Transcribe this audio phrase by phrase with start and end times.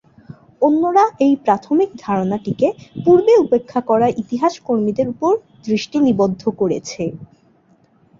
[0.61, 2.67] অন্যরা এই প্রাথমিক ধারণাটিকে
[3.03, 5.31] পূর্বে উপেক্ষা করা ইতিহাস-কর্মীদের উপর
[5.67, 7.03] দৃষ্টি নিবদ্ধ করেছে।